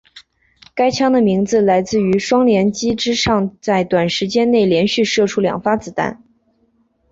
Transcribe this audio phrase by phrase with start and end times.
[0.73, 6.23] 该枪的名字来自于双连击之上在短时间内连续射出两发子弹。